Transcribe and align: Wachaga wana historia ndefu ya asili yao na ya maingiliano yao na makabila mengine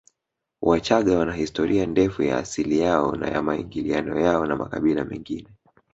Wachaga 0.61 1.17
wana 1.19 1.33
historia 1.33 1.85
ndefu 1.85 2.23
ya 2.23 2.37
asili 2.37 2.79
yao 2.79 3.15
na 3.15 3.27
ya 3.27 3.41
maingiliano 3.41 4.19
yao 4.19 4.45
na 4.45 4.55
makabila 4.55 5.03
mengine 5.05 5.47